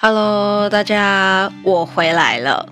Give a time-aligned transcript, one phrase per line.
[0.00, 2.64] Hello，大家，我回来了。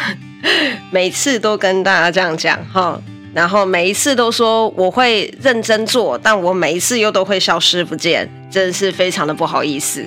[0.90, 2.98] 每次都跟大家这样讲哈，
[3.34, 10.02] 然后每一次都说我会认真做，但我每一次又都会消失不见，真是非常的不好意思。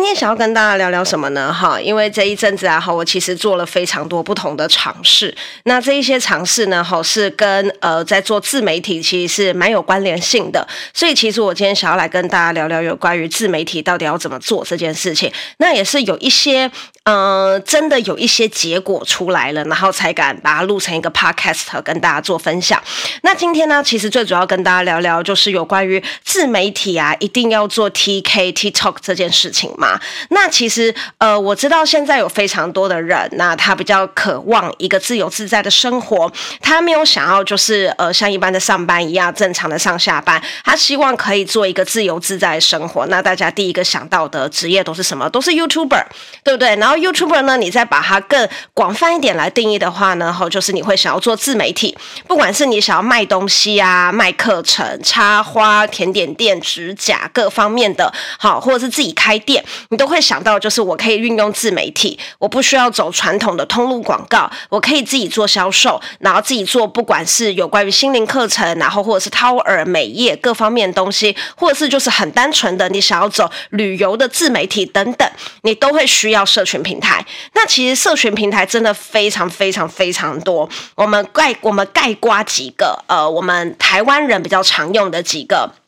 [0.00, 1.52] 今天想要跟大家聊聊什么呢？
[1.52, 5.32] 哈，因为这一阵子啊，哈，我其实做了非常多不同的尝试。
[5.64, 10.66] 那这一些尝试呢，哈，是跟呃在做自媒体其实是蛮有关联性的。
[10.94, 15.30] 所以其实我今天想要来跟大家聊聊有关于自媒体到底要怎么做这件事情。
[15.58, 16.70] 那也是有一些。
[17.10, 22.80] 呃，真的有一些结果出来了，然后才敢把它录成一个 podcast 跟大家做分享。
[23.22, 29.98] 那今天呢，其实最主要跟大家聊聊，就是有关于自媒体啊，一定要做 TK TikTok 这件事情嘛。
[30.28, 43.04] 那其实呃，我知道现在有非常多的人，那他比较渴望一个自由自在的生活，他没有想要就是呃像一般的上班一样正常的上下班，他希望可以做一个自由自在的生活。
[43.06, 45.28] 那大家第一个想到的职业都是什么？
[45.28, 46.04] 都是 YouTuber，
[46.44, 46.76] 对不对？
[46.76, 46.99] 然后。
[47.00, 75.28] YouTuber 呢，你再把它更广泛一点来定义的话呢，哈，就是你会想要做自媒体，不管是你想要卖东西啊、卖课程、插花、甜点店、指甲各方面的，好，或者是自己开店，你都会想到，就是我可以运用自媒体，我不需要走传统的通路广告，我可以自己做销售，然后自己做，不管是有关于心灵课程，然后或者是掏耳美业各方面的东西，或者是就是很单纯的你想要走旅游的自媒体等等，
[75.62, 80.68] 你都会需要社群平台，那其实社群平台真的非常非常非常多。
[80.94, 85.72] 我们概我们概括几个，呃，我们台湾人比较常用的几个。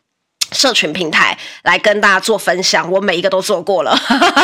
[0.53, 3.99] 社群平台来跟大家做分享，我每一个都做过了，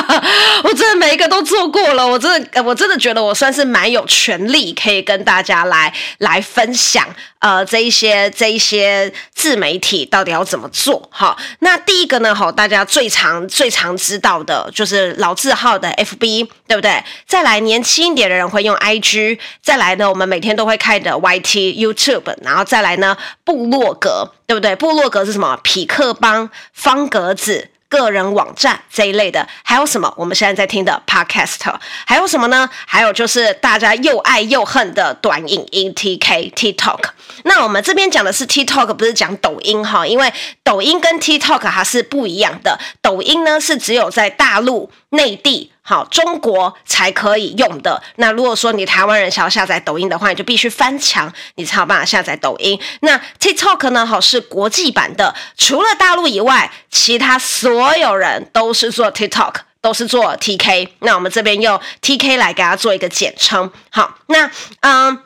[0.64, 7.06] 我真的每一个都做过了，我真的我真的觉得我算是蛮有权利可以跟大家来来分享，
[7.40, 11.08] 呃，这一些这一些自媒体到底要怎么做？
[11.10, 17.02] 好，那第一个呢，好，大家最常最常知道的就是老字号的 FB，对不对？
[17.26, 24.32] 再来年轻一点的人会用 IG，再来呢，我们每天都会开的 YT、YouTube，然后再来呢，部落格。
[24.48, 24.74] 对不对？
[24.76, 25.60] 部落格是什么？
[25.62, 30.12] 匹克邦、方格子、个人网站这一类的，还有什么？
[30.16, 31.74] 我们现在在听的 Podcast，
[32.06, 32.68] 还有什么呢？
[32.86, 37.10] 还有就是大家又爱又恨的短影音 TK TikTok。
[37.44, 40.32] 那我们这边讲的是 TikTok，不是讲抖音哈，因为
[40.62, 42.78] 抖音跟 TikTok 它是不一样的。
[43.00, 45.72] 抖音呢是只有在大陆、内地。
[45.88, 48.02] 好，中国才可以用的。
[48.16, 52.78] 那如果说你台湾人想要下载抖音的话，你就必须翻墙，你才有办法下载抖音。
[53.00, 54.04] 那 TikTok 呢？
[54.04, 60.90] 好，是国际版的，除了大陆以外，其他所有人都是做 TikTok，都是做 TK。
[60.98, 63.72] 那我们这边用 TK 来给它做一个简称。
[63.88, 64.50] 好，那
[64.80, 65.22] 嗯。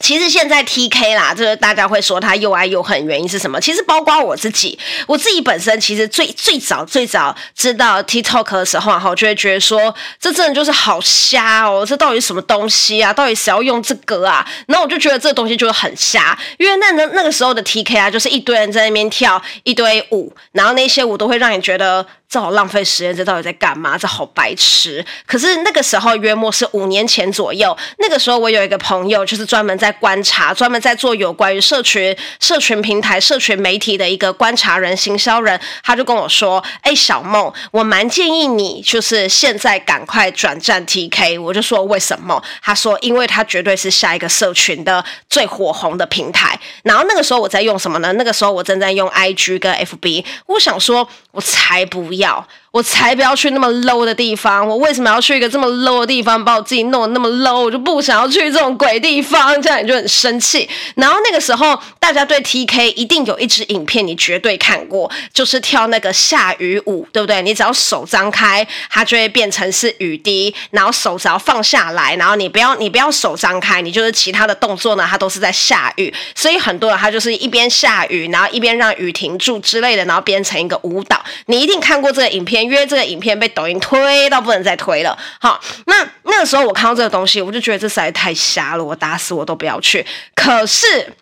[0.00, 3.60] 其实现在 TK 啦，就是大家会说他又爱又恨，原因是什么？
[3.60, 13.12] 其实包括我自己，我自己本身其实最最早最早知道 TikTok 的时候啊，我就会觉得说，这真的就是好瞎哦，这到底什么东西啊？
[13.12, 14.46] 到底谁要用这个啊？
[14.66, 22.06] 然后我就觉得这个东西就是很瞎，因为那那那个时候的 TK 啊，就是一堆人在那边跳一堆舞，然后那些舞都会让你觉得。
[22.28, 23.96] 这好浪费时间，这到底在干嘛？
[23.96, 25.02] 这好白痴。
[25.26, 48.12] 可是那个时候约莫是五年前左右，那个时候我有一个朋友，就是专门在观察，专门在做有关于社群、社群平台、社群媒体的一个观察人、行销人，他就跟我说：“哎，小梦，我蛮建议你，就是现在赶快转战 TK。”我就说：“为什么？”他说：“因为他绝对是下一个社群的最火红的平台。”然后那个时候我在用什么呢？
[48.12, 50.22] 那个时候我正在用 IG 跟 FB。
[50.44, 52.46] 我想说，我才不要。
[52.70, 54.66] 我才不要去那么 low 的地方！
[54.66, 57.62] 我为什么要去一个这么 low 的地方，把我自己弄得那么 low？
[57.64, 60.68] 我就不想要去这种鬼地方，这样你就很生气。
[60.96, 67.40] 然后那个时候，大家对 TK 一定有一支影片，你绝对看过，就是跳那个下雨舞，对不对？
[67.40, 76.12] 你只要手张开，它就会变成是雨滴，然后手只要放下来，然后你不要你不要手张开，你就是其他的动作呢，它都是在下雨。
[76.34, 81.18] 所以很多人他就是一边下雨，然后一边让雨停住之类的，然后变成一个舞蹈。
[81.46, 82.57] 你一定看过这个影片。
[82.62, 90.04] 因为这个影片被抖音推到不能再推了，好，那那个时候我看到这个东西，我就觉得这实在太瞎了，我打死我都不要去。
[90.34, 91.14] 可是。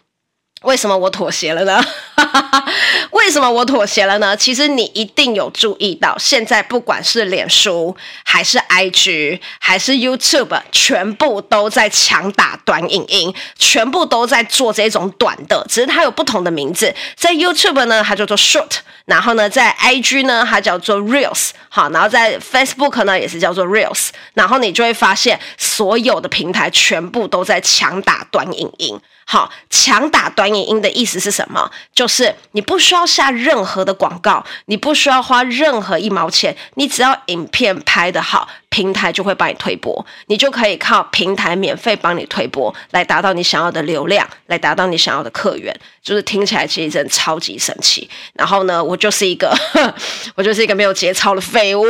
[0.67, 1.83] 为什么我妥协了呢？
[3.13, 4.37] 为什么我妥协了呢？
[4.37, 16.93] 其实你一定有注意到，现在不管是脸书还是 IG 还是 YouTube，全部都在强打短影音，全部都在做这种短的，只是它有不同的名字。
[17.15, 28.99] 在 YouTube 呢，它叫做 Short，然后呢，在 IG 呢，它叫做 Reels，好，然后在 Facebook 呢，也是叫做 Reels，然后你就会发现，所有的平台全部都在强打短影音。
[29.29, 31.71] 好，强打短音的意思是什么？
[31.95, 38.49] 就是你不需要下任何的广告，你不需要花任何一毛钱，你只要影片拍得好。
[38.69, 45.75] 平台就会帮你推播，你就可以靠平台免费帮你推播，来达到你想要的流量，来达到你想要的客源。
[46.03, 48.07] 就是听起来其实真的超级神奇。
[48.35, 49.57] 然后呢，我就是一个，
[50.37, 51.87] 我就是一个没有节操的废物。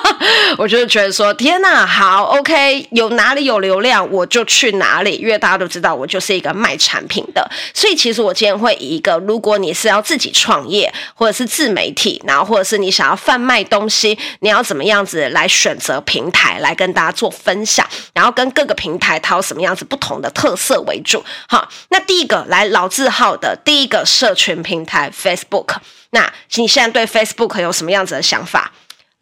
[0.56, 7.46] 我就觉得说，天哪，好，OK，有哪里有流量我就去哪里，因为大家都知道我就是一个卖产品的。
[7.74, 21.24] 所以其实我今天会以一个，如果你是要自己创业，或者是自媒体，然后或者是你想要贩卖东西，你要怎么样子来选择平台来跟大家做分享，然后跟各个平台它有什么样子不同的特色为主。
[21.46, 25.76] 好，那第一个来老字号的第一个社群平台 Facebook，
[26.10, 28.72] 那你现在对 Facebook 有什么样子的想法？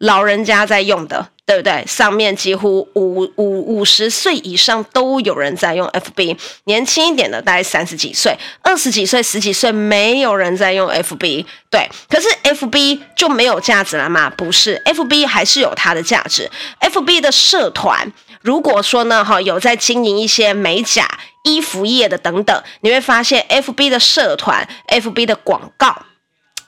[0.01, 1.85] 老人家在用的，对不对？
[1.85, 11.45] 上面几乎五五五十岁以上都有人在用 FB，年轻一点的大概三十几岁、二十几岁、十几岁没有人在用 FB。
[11.69, 14.27] 对，可是 FB 就没有价值了吗？
[14.35, 16.49] 不是，FB 还是有它的价值。
[16.79, 18.11] FB 的社团，
[18.41, 21.07] 如果说呢，哈，有在经营一些美甲、
[21.43, 26.05] 衣服业的等等，你会发现 FB 的社团、FB 的广告。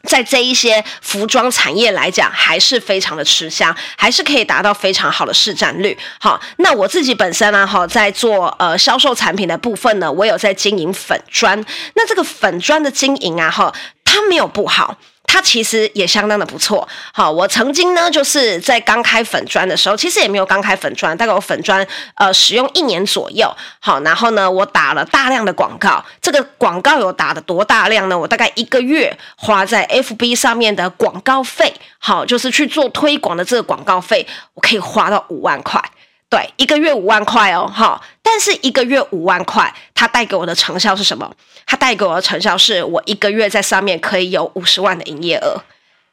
[0.08, 5.98] 在这一些服装产业来讲，还是非常的吃香，还是可以达到非常好的市占率。
[6.20, 11.58] 好，那我自己本身呢，哈，在做呃销售产品的部分呢，我有在经营粉砖。
[11.96, 13.74] 那这个粉砖的经营啊，哈，
[14.14, 14.96] 它没有不好。
[15.26, 21.84] 它其实也相当的不错，好，我曾经呢就是在刚开粉砖的时候，其实也没有刚开粉砖，大概我粉砖
[22.14, 28.20] 呃使用一年左右，好，然后呢我打了大量的广告，这个广告有打的多大量呢？
[28.20, 35.82] 我大概一个月花在 FB 上面的广告费，好，就是去做推广的这个广告费，我可以花到五万块。
[36.34, 41.32] 对，一个月五万块哦，哈，但是一个月五万块，它带给我的成效是什么？
[41.68, 45.62] 它带给我的成效是我一个月在上面可以有五十万的营业额。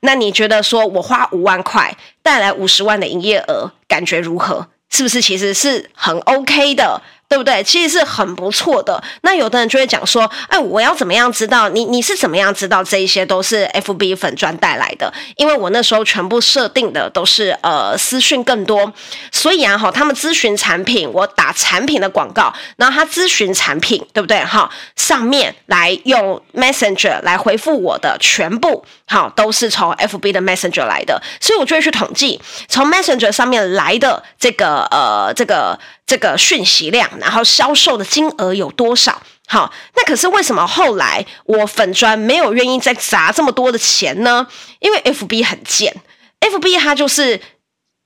[0.00, 4.68] 那你觉得说我花五万块带来五十万的营业额，感觉如何？
[4.90, 7.00] 是不是其实是很 OK 的？
[7.30, 7.62] 对不对？
[7.62, 9.00] 其实是很不错的。
[9.22, 11.84] 那有的人就会讲说：“哎，我要怎么样知道你？
[11.84, 15.12] 你是怎么样知道这一些都是 FB 粉专带来的？
[15.36, 18.92] 因为我那时候全部设定的都是呃私讯更多，
[19.30, 24.44] 所以啊哈，他们咨询产品，我打产品的广告，然后他咨询产品，对不对？
[24.44, 35.78] 哈，上面来用 Messenger 来回复我的全部，好，都是从 FB 的 Messenger 来的，所以我就会去统计从 Messenger 上面来的这个呃这个。
[36.10, 39.22] 这个讯息量，然后销售的金额有多少？
[39.46, 44.46] 好，那可是为什么后来我粉砖没有愿意再砸这么多的钱呢？
[44.78, 45.94] 因为 FB 很贱
[46.40, 47.40] ，FB 它就是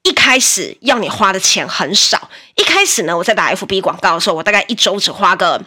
[0.05, 2.31] 一开始要你花的钱很少。
[2.57, 5.61] 一开始呢，我在打 FB 广告的时候，我大概一周只花个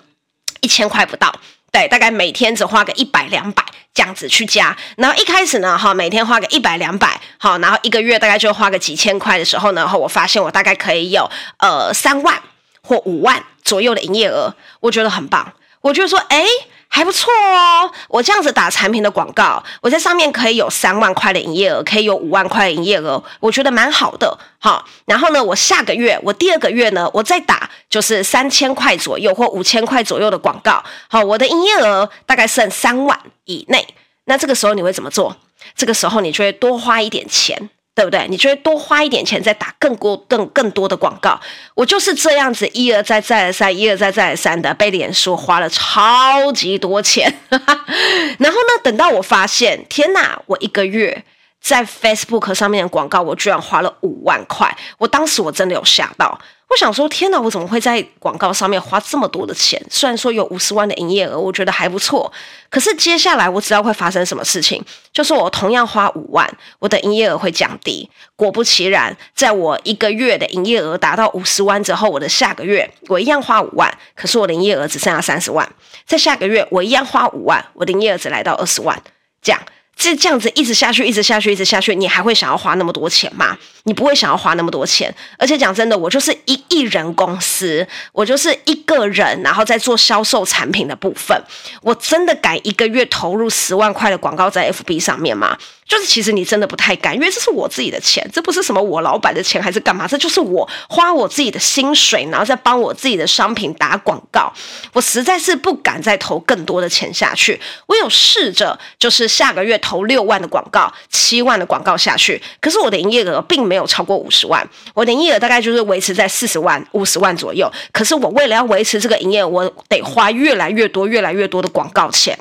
[0.61, 1.31] 一千块不到，
[1.71, 4.75] 对，大概每天只花个一百两百这样子去加。
[4.95, 7.21] 然后一开始呢，哈，每天花个一百两百。
[7.37, 11.29] 好，然后一个月大概就花个几千块的时候呢，后我发现我大概可以有
[11.59, 12.41] 呃三万
[12.87, 15.53] 或五万左右的营业额，我觉得很棒。
[15.81, 16.43] 我觉得说，哎，
[16.87, 17.91] 还不错哦。
[18.07, 24.37] 我这样子打产品的广告，我在上面可以有三万块的营业额，可以有五万块的营业额，我觉得蛮好的。
[24.57, 30.83] 好，然后呢，我下个月，我第二个月呢，我再打就是三千块左右或五千块左右的广告。
[31.07, 33.85] 好，我的营业额大概剩三万以内。
[34.25, 35.35] 那这个时候你会怎么做？
[35.75, 38.27] 这个时候你就会多花一点钱，对不对？
[38.29, 41.39] 你就会多花一点钱，再打更多、更更多的广告。
[41.73, 47.33] 我就是这样子一而再、再而三、一而再、再而三的被脸书花了超级多钱。
[47.49, 51.23] 然后呢，等到我发现，天哪，我一个月
[51.59, 54.77] 在 Facebook 上面的广告，我居然花了五万块。
[54.99, 56.39] 我当时我真的有吓到。
[56.69, 59.81] 我想说，天哪，我怎么会在广告上面花这么多的钱？
[59.89, 62.31] 虽然说有五十万的营业额，我觉得还不错。
[62.69, 64.83] 可是接下来我知道会发生什么事情，
[65.13, 66.45] 就是我同样花五万，
[66.79, 68.09] 我的营业额会降低。
[68.35, 75.67] 果不其然，在我一个月的营业额达到五十万之后，我的下个月我一样花五万，可是我的营业额只剩下三十万。
[76.05, 79.01] 在下个月我一样花五万，我的营业额只来到二十万，
[79.41, 79.61] 这样。
[79.97, 83.57] 这这样子一直下去，一直下去，一直下去，你还会想要花那么多钱吗？
[83.83, 85.13] 你不会想要花那么多钱。
[85.39, 91.41] 而且讲真的，我就是一一人公司，我就是一个人，然后在做销售产品的部分，
[91.81, 95.57] 我真的敢一个月投入十万块的广告在 FB 上面吗？
[95.87, 100.05] 就是其实你真的不太敢，因为这是我自己的钱，这不是什么我老板的钱还是干嘛？
[100.05, 104.51] 这就是我花我自己的薪水，然后再帮我自己的商品打广告。
[104.91, 107.59] 我实在是不敢再投更多的钱下去。
[107.87, 109.81] 我有试着，就是下个月。
[109.87, 117.71] 投六万的广告、七万的广告下去，可是我的营业额并没有超过五十万，我的营业额大概就是维持在四十万、五十万左右。
[117.93, 122.37] 可是我为了要维持这个营业额，我得花越来越多、越来越多的广告钱。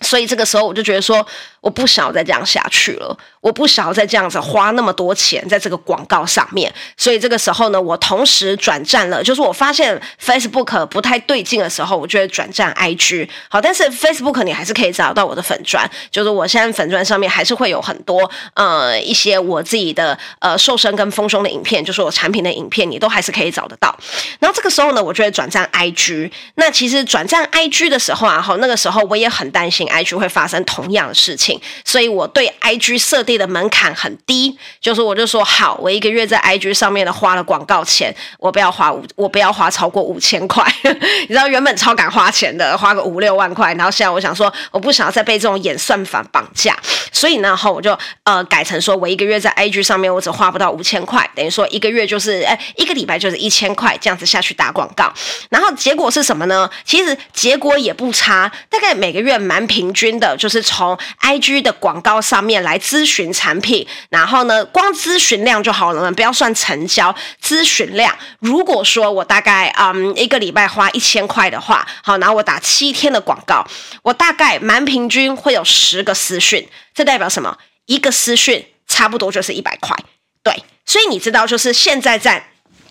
[0.00, 1.24] 所以这个时候我就觉得说，
[1.60, 6.72] 我不想要再这样下去了，我不想要再这样子花那么多钱在这个广告上面。
[6.96, 13.28] 所以这个时候呢，我同时转战了，就是我发现 Facebook 不太对劲的时候，我就会转战 IG。
[13.50, 23.94] 好，但是 Facebook 你还是可以找到我的粉专，就是我现在粉专上面还是会有很多呃一些我自己的呃瘦身跟丰胸的影片，就是我产品的影片，你都还是可以找得到。
[24.38, 26.30] 然后这个时候呢，我就会转战 IG。
[26.54, 29.86] 那其实转战 IG 的时候啊，好，那个时候我也很担心。
[29.90, 40.64] IG 会发生同样的事情，所以我对 IG 设定的门槛很低，就是我就说好，我一个月在 IG 上面的花了广告钱，我不要花五，我不要花超过五千块。
[40.84, 46.78] 你知道原本超敢花钱的，花个五六万块，然后现在我想说，我不想要再被这种演算法绑架，
[47.12, 55.12] 所以呢，后我就呃改成说我一个月在 IG 上面我只花不到五千块，等于说一个月就是哎一个礼拜就是一千块这样子下去打广告，
[55.48, 56.70] 然后结果是什么呢？
[56.84, 59.79] 其实结果也不差，大概每个月蛮平。
[59.80, 68.14] 平均的，就是从 IG 的广告上面来咨询产品，然后呢，光咨询量就好了，不要算成交，咨询量。
[68.40, 73.66] 如果说我大概嗯一个礼拜花一千块的话，好，然后我打七天的广告，
[74.02, 77.56] 我大概蛮平均会有十个私讯，这代表什么？
[77.86, 79.96] 一个私讯差不多就是一百块，
[80.42, 80.62] 对。
[80.84, 82.49] 所以你知道，就是现在在。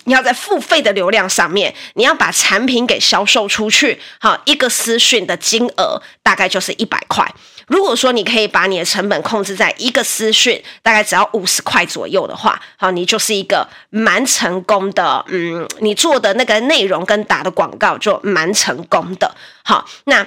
[0.10, 7.32] 你要在付费的流量上面，你要把产品给销售出去，好，一个私讯的金额大概就是一百块。
[7.68, 20.26] 如果说你可以把你的成本控制在一个私讯大概只要五十块左右的话，好，你就是一个蛮成功的，嗯，你做的那个内容跟打的广告就蛮成功的，好，那。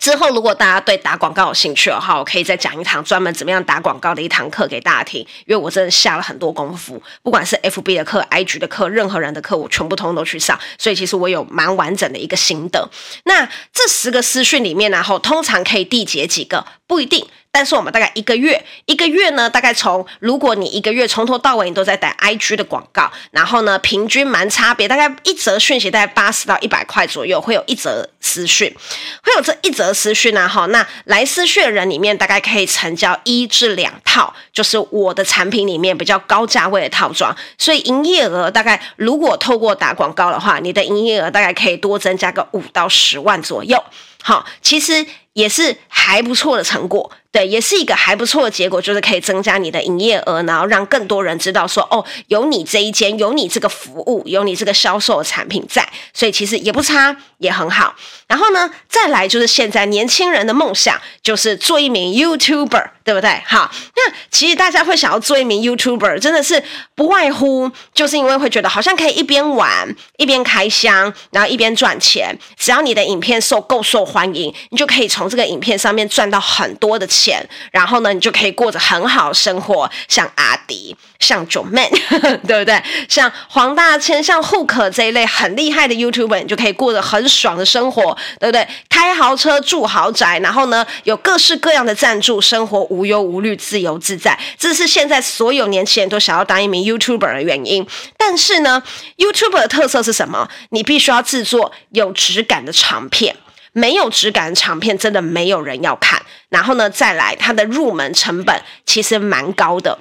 [0.00, 12.88] 之后，如果大家对打广告有兴趣的话，我可以再讲一堂专门怎么样打广告的一堂课给大家听，因为我真的下了很多功夫，不管是 FB 的课、IG 的课，任何人的课，我全部通通都去上，所以其实我有蛮完整的一个心得。
[13.24, 16.64] 那这十个私讯里面呢，然后通常可以缔结几个？
[16.86, 17.26] 不一定。
[17.54, 28.74] 但是我们大概一个月，一个月呢，大概从如果你一个月从头到尾你都在打 IG 的广告，然后呢，平均蛮差别，大概一则讯息大概八十到一百块左右，会有一则私讯，
[29.22, 43.84] 会有这一则私讯呢，哈，那来私讯的人里面大概可以成交一至两套，就是我的产品里面比较高价位的套装，所以营业额大概如果透过打广告的话，你的营业额大概可以多增加个五到十万左右，
[44.22, 45.04] 好，其实
[45.34, 47.12] 也是还不错的成果。
[47.32, 57.94] 对，也是一个还不错的结果，就是可以增加你的营业额，然后让更多人知道说，哦，有你这一间，有你这个服务，有你这个销售的产品在，所以其实也不差，也很好。
[58.26, 63.42] 然后呢，再来就是现在年轻人的梦想，就是做一名 YouTuber，对不对？
[63.46, 66.62] 好，那其实大家会想要做一名 YouTuber，真的是
[66.94, 72.38] 不外乎就是因为会觉得好像可以一边玩一边开箱，然后一边赚钱。
[72.58, 77.21] 只要你的影片受够受欢迎，你就可以从这个影片上面赚到很多的钱。
[77.22, 82.82] 钱，然后呢，你就可以过着很好生活，像阿迪，像 j o m a n 对不对？
[83.08, 88.66] 像黄大千，像 Hook 这一类很厉害的 YouTuber，你就可以过着很爽的生活，对不对？
[88.88, 94.36] 开豪车，住豪宅，然后呢，有各式各样的赞助，生活无忧无虑，自由自在。
[94.58, 97.86] 这是现在所有年轻人都想要当一名 YouTuber 的原因。
[98.16, 98.82] 但是呢
[99.16, 100.48] ，YouTuber 的特色是什么？
[100.70, 103.36] 你必须要制作有质感的长片。
[103.72, 106.22] 没有质感的长片，真的没有人要看。
[106.48, 109.98] 然后呢，再来它的入门成本其实蛮高的。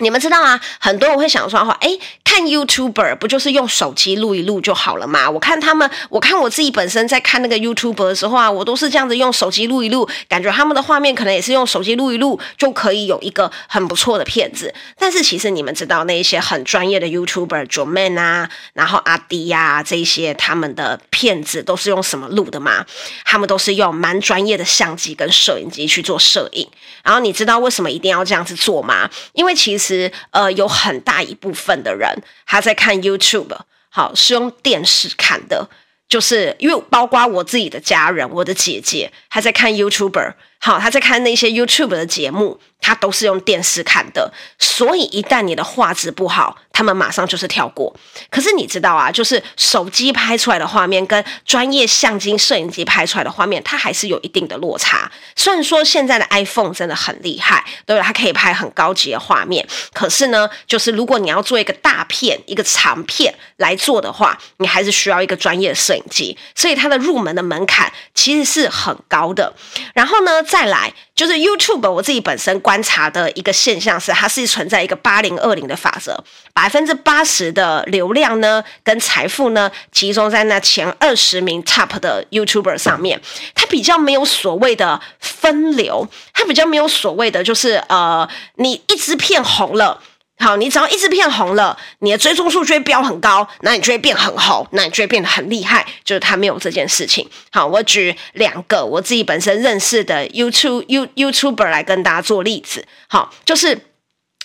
[0.00, 1.98] 你们知道吗，很多人会想说的话，诶，
[2.30, 5.28] 看 YouTuber 不就是用手机录一录就好了吗？
[5.28, 14.72] 我看他们，我看我自己本身在看那个 YouTuber 的时候啊，我都是这样子用手机录一录，感觉他们的画面可能也是用手机录一录就可以有一个很不错的片子。
[14.98, 22.86] 但是其实你们知道那一些很专业的 YouTuber j o m a n 啊，然后阿迪呀、啊、这一些他们的片子都是用什么录的吗？
[23.24, 26.68] 他们都是用蛮专业的相机跟摄影机去做摄影。
[27.02, 29.10] 然后你知道为什么一定要这样子做吗？
[29.32, 29.54] 因为。
[29.58, 32.08] 其实，呃，有很大一部分的人
[32.46, 33.56] 他在看 YouTube，
[33.88, 35.68] 好，是用电视看的，
[36.08, 42.60] 就是因为包括我自己的家人，我的姐姐，她在看 YouTuber，好，他在看那些 YouTube 的节目。
[42.80, 47.92] 他都是用电视看的，所以一旦你的画质不好，他们马上就是跳过。
[48.30, 55.10] 可是你知道啊，就是手机拍出来的画面跟专业相机、摄影机拍出来的画面，它还是有一定的落差。
[55.34, 58.00] 虽然说现在的 iPhone 真的很厉害，对？
[58.00, 66.38] 它可以拍很高级的画面，可是呢，就是如果你要做一个大片、一个长片来做的话，你还是需要一个专业摄影机。
[66.54, 69.52] 所以它的入门的门槛其实是很高的。
[69.92, 76.18] 然后呢，再来就是 YouTube，我自己本身观察的一个现象是，它是存在一个八零二零的法则，
[76.54, 83.20] 百分之八十的流量呢跟财富呢集中在那前二十名 Top 的 YouTuber 上面，
[83.54, 90.00] 它比较没有所谓的分流，它比较没有所谓的就是呃，你一支片红了。
[90.40, 95.84] 好，你只要一支片红了，你的追踪数就会飙很高，那你就会变很红，那你就会变得很厉害。
[96.04, 97.28] 就是他没有这件事情。
[97.50, 102.86] 好，我举两个我自己本身认识的 YouTube You YouTuber 来跟大家做例子。
[103.08, 103.76] 好，就是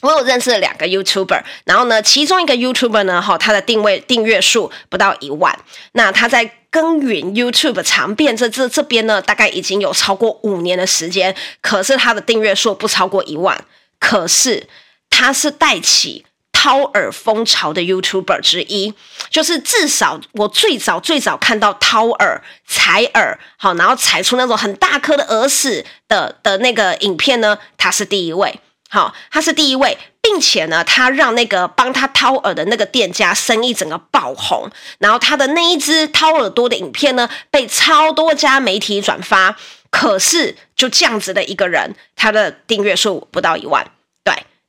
[0.02, 5.56] 我有认识了两个 YouTuber，然后呢，其中一个 YouTuber 呢，哈，他的定位订阅数不到一万，
[5.92, 13.64] 那他在耕耘 YouTube 长变这这这边呢，大概已经有超过五年的时间，可是他的订阅数不超过一万，
[14.00, 14.68] 可是。
[15.24, 18.94] 他是带起掏耳风潮的 YouTuber 之一，
[19.30, 39.56] 就是至少我最早最早看到掏耳采耳，好，然后采出那种很大颗的耳屎的的那个影片呢，他是第一位，好，他是第一位，并且呢，他让那个帮他掏耳的那个店家生意整个爆红，然后他的那一支掏耳朵的影片呢，被超多家媒体转发，
[39.90, 43.90] 可是就这样子的一个人，他的订阅数不到一万。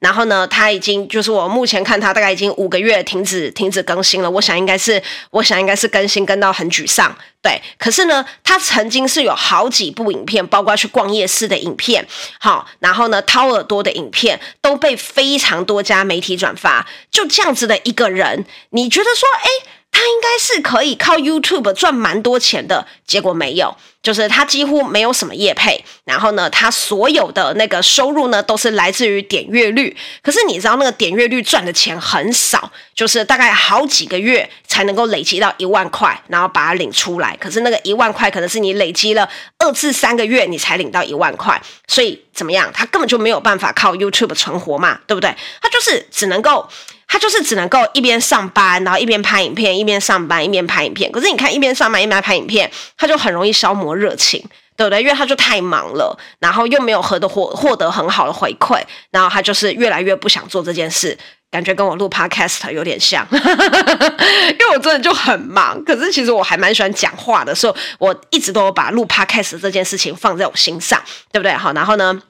[0.04, 4.30] 然后呢，他已经就是我目前看他大概已经五个月停止停止更新了。
[4.30, 7.16] 我想应该是，我想应该是更新更到很沮丧。
[7.40, 12.06] 对，可是呢，他曾经是有好几部影片，包括去逛夜市的影片，
[12.38, 16.86] 好，然后呢，掏耳朵的影片都被非常多家媒体转发。
[17.10, 19.70] 就这样子的一个人，你觉得说，哎？
[19.96, 39.26] 他应该是可以靠 YouTube 赚蛮多钱的，结果没有，就是他几乎没有什么业配，然后呢，他所有的那个收入呢都是来自于点阅率，可是你知道那个点阅率赚的钱很少，就是大概好几个月才能够累积到一万块，然后把它领出来，可是那个一万块可能是你累积了
[39.58, 41.58] 二至三个月你才领到一万块，
[41.88, 45.34] 所以怎么样，他根本就没有办法靠 YouTube 存活嘛，对不对？
[45.62, 46.68] 他就是只能够。
[47.06, 51.10] 他就是只能够一边上班，然后一边拍影片，一边上班一边拍影片。
[51.12, 54.42] 可是你看，一边上班一边拍影片，他就很容易消磨热情，
[54.76, 55.00] 对不对？
[55.00, 61.16] 因为他就太忙了，然后又没有获得获获得很好的回馈，然后他就是越来越不想做这件事。
[61.50, 65.80] 感觉跟我录 Podcast 有点像， 因为我真的就很忙。
[65.84, 71.52] 可是其实我还蛮喜欢讲话的，所以我一直都把录 Podcast 这件事情放在我心上，对不对？
[71.52, 72.20] 好，然后呢？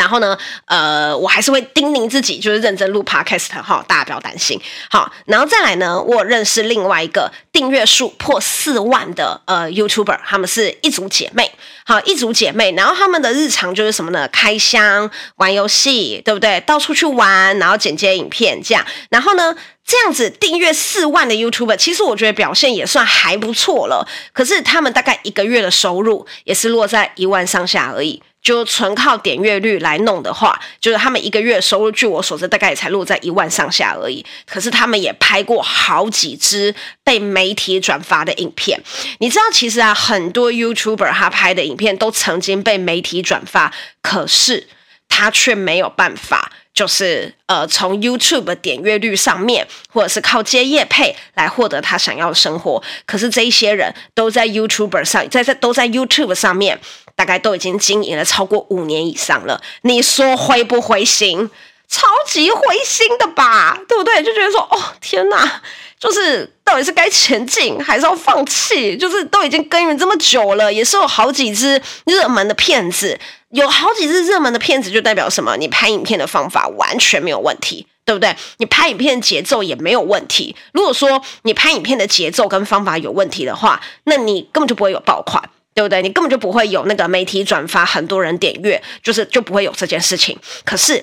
[0.00, 0.34] 然后呢，
[0.64, 4.58] 呃，我还是会叮咛自己，就是认真录 podcast 哈，大家不要担心。
[4.88, 11.52] 好，然后再来呢，我认识另外一个订阅数破四万的呃 YouTuber，他们是一组姐妹，
[11.84, 14.26] 好，一组姐妹，然后他们的日常就是什么呢？
[14.28, 16.58] 开箱、玩游戏，对不对？
[16.62, 18.82] 到处去玩，然后剪接影片这样。
[19.10, 24.08] 然后呢，这样子订阅四万的 YouTuber，其实我觉得表现也算还不错了。
[24.32, 28.22] 可是他们大概一个月的收入也是落在一万上下而已。
[28.42, 34.24] 就纯靠点阅率来弄的话，就是他们一个月收入，据我所知，大概也才落在一万上下而已。
[34.46, 36.74] 可是他们也拍过好几支
[37.04, 38.82] 被媒体转发的影片。
[39.18, 44.68] 你知道，其实啊，很多 YouTuber 他拍的影片都曾经被媒体转发，可是
[45.08, 52.82] 他却没有办法，就是呃，从 YouTube 点阅率上面，或者是靠接业配来获得他想要的生活。
[53.06, 56.80] 可是这一些人都在 YouTube 上，在在都在 YouTube 上面。
[57.16, 61.50] 大概都已经经营了超过五年以上了，你说灰不灰心？
[61.86, 64.22] 超级灰心的吧，对不对？
[64.22, 65.60] 就觉得说，哦，天哪，
[66.00, 68.96] 就是到底是该前进还是要放弃？
[68.96, 73.16] 就是都已经耕耘这么久了，也是有好几支热门的片子，
[73.50, 75.56] 有好几支热门的片子，就代表什么？
[75.58, 78.34] 你拍影片的方法完全没有问题，对不对？
[78.56, 80.56] 你拍影片的节奏也没有问题。
[80.72, 85.42] 如果说你拍影片的节奏跟方法有问题的话，那你根本就不会有爆款。
[85.72, 86.02] 对不对？
[86.02, 90.36] 你根本就不会有那个媒体转发，很多人点阅，就是就不会有这件事情。
[90.64, 91.02] 可是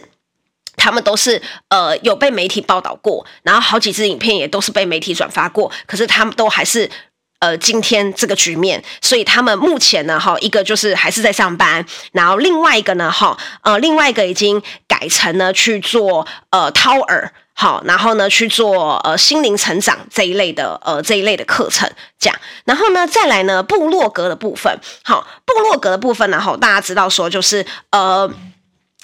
[0.88, 6.89] 他们都是呃有被媒体报道过，然后好几支影片也都是被媒体转发过，可是他们都还是
[7.39, 8.82] 呃今天这个局面。
[9.02, 17.34] 所以他们目前呢，哈，一个就是还是在上班，然后另外一个呢，哈，呃，另外一个已经改成呢去做呃掏耳。
[17.60, 24.71] 好，然后呢，去做呃心灵成长这一类的呃这一类的课程，这样，然后呢，再来呢部落格的部分，
[25.04, 28.32] 好，部落格的部分呢，哈，大家知道说就是呃，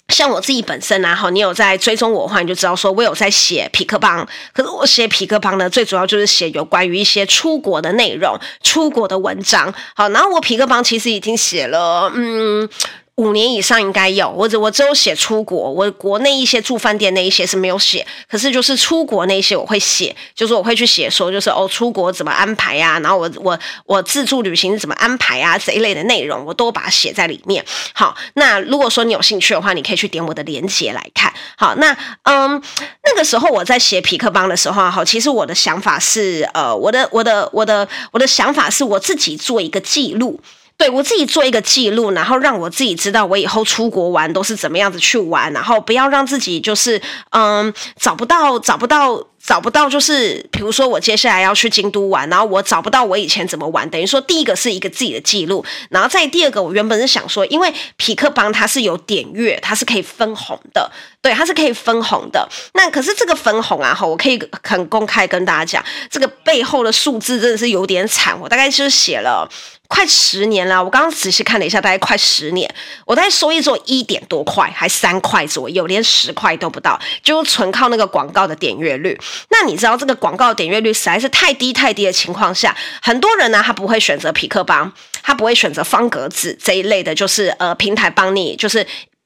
[0.10, 12.70] 像我自己本身然后，你有在追踪我的话，你就知道说我有在写皮克邦，可是我写皮克邦呢，最主要就是写有关于一些出国的内容、出国的文章，好，然后我皮克邦其实已经写了，嗯。
[13.18, 27.64] 五年以上应该有，我只我只有写出国，我国内一些住饭店那一些是没有写，可是就是出国那些我会写，就是我会去写说，就是哦出国怎么安排呀、然后我我我自助旅行怎么安排啊这一类的内容，我都把它写在里面。
[27.94, 31.32] 好，那如果说你有兴趣的话，你可以去点我的链接来看。
[31.56, 32.60] 好，那嗯
[33.04, 40.42] 那个时候我在写痞客邦的时候，好，其实我的想法是，呃，我的我的我的我的想法是我自己做一个记录。
[40.76, 62.46] 对，我自己做一个记录，然后让我自己知道我以后出国玩都是怎么样子去玩，然后不要让自己就是嗯找不到找不到找不到，就是比如说我接下来要去京都玩，然后我找不到我以前怎么玩，等于说第一个是一个自己的记录，然后再第二个我原本是想说，因为匹克邦它是有点阅，它是可以分红的，对，它是可以分红的。
[62.74, 69.48] 那可是这个分红啊，哈，我可以很公开跟大家讲，这个背后的数字真的是有点惨，我大概就是写了。
[69.94, 72.68] 快十年了，我刚刚仔细看了一下，大概快十年，
[73.06, 79.16] 我大概收益做一点多块，还三块左右，连十块都不到，就纯靠那个广告的点阅率。
[79.52, 88.84] 那你知道这个广告点阅率实在是太低太低的情况下，很多人呢，他不会选择匹克邦，他不会选择方格子这一类的，就是呃平台帮你，就是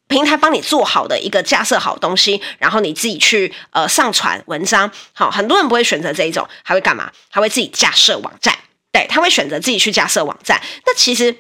[0.10, 4.92] 平台帮你做好的一个架设好东西，然后你自己去呃上传文章。
[5.14, 7.10] 好，很多人不会选择这一种，还会干嘛？
[7.30, 8.54] 还会自己架设网站。
[8.98, 10.60] 对，他会选择自己去架设网站。
[10.88, 11.32] 那其实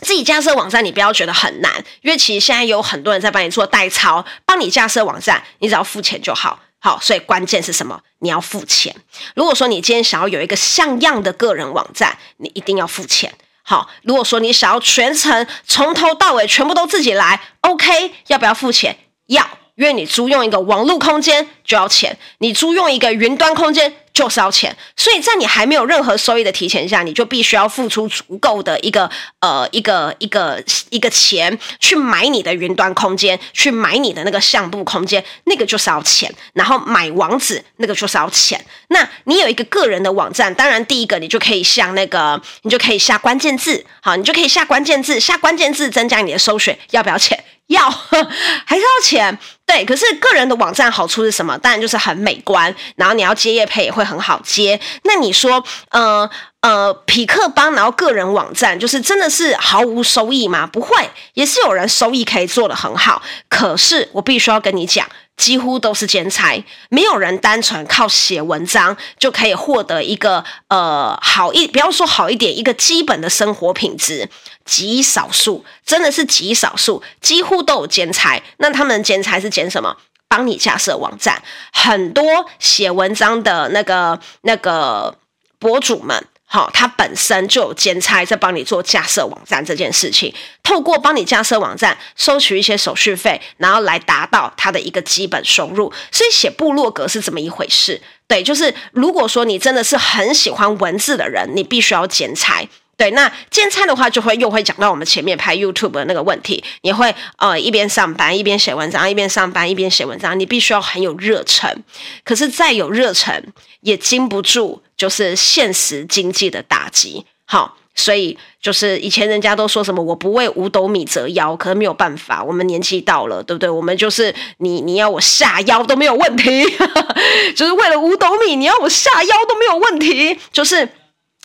[0.00, 6.58] 自己架设网站，你不要觉得很难，因为其实现在有很多人在帮你做代操，帮你架设网站，你只要付钱就好。
[6.78, 8.00] 好，所以关键是什么？
[8.20, 8.96] 你要付钱。
[9.34, 13.30] 如果说你今天想要有一个像样的个人网站，你一定要付钱。
[13.62, 18.96] 好，如果说你想要全程从头到尾全部都自己来，OK，要不要付钱？
[19.26, 19.46] 要。
[19.74, 38.58] 因为你租用一个网络空间就要钱，你租用一个云端空间就是要钱，所以在你还没有任何收益的提前下，你就必须要付出足够的一个呃一个一个一个钱去买你的云端空间，去买你的那个相簿空间，那个就是要钱，然后买网址那个就是要钱。
[38.88, 47.38] 那你有一个个人的网站，当然第一个你就可以像那个你就可以下关键字，好，你就可以下关键字，下关键字增加你的搜寻，要不要钱？
[47.68, 47.90] 要，
[48.64, 49.38] 还是要钱？
[49.64, 51.58] 对，可是个人的网站好处是什么？
[51.58, 54.78] 当然就是很美观，然后你要接业配也会很好接。
[55.02, 56.28] 那你说，呃
[56.60, 60.66] 呃，匹克邦，然后个人网站，就是真的是毫无收益吗？
[60.66, 63.20] 不会，也是有人收益可以做得很好。
[63.48, 65.06] 可是我必须要跟你讲。
[65.36, 74.28] 几乎都是兼差，没有人单纯靠写文章就可以获得一个呃好一，不要说好一点，一个基本的生活品质，
[74.64, 78.42] 极少数，真的是极少数，几乎都有兼差。
[78.56, 79.96] 那他们兼差是兼什么？
[80.28, 85.16] 帮你架设网站，很多写文章的那个那个
[85.58, 86.26] 博主们。
[86.48, 90.32] 好，它本身就有兼差在帮你做架设网站这件事情，
[90.62, 95.92] 透过帮你架设网站，收取一些手续费，然后来达到它的一个基本收入。
[96.12, 98.00] 所以写部落格是这么一回事。
[98.28, 102.66] 对，就是如果说你真的是很喜欢文字的人，你必须要兼差。
[102.96, 111.84] 对，那兼差的话，就会又会讲到我们前面拍 YouTube 的那个问题，你会呃一边上班一边写文章，一边上班一边写文章，你必须要很有热忱。
[112.24, 117.26] 可是再有热忱，也经不住就是现实经济的打击。
[117.44, 123.68] 好，所以就是以前人家都说什么我不为五斗米折腰，可是没有办法，我们年纪到了，对不对？
[123.68, 126.64] 我们就是你你要我下腰都没有问题，
[127.54, 130.88] 就是为了五斗米，你要我下腰都没有问题，就是。